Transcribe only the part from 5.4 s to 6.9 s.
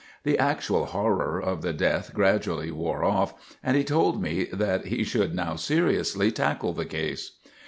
seriously tackle the